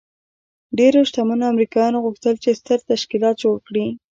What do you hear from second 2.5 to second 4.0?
ستر تشکیلات جوړ کړي